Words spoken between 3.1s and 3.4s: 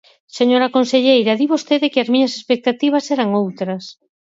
eran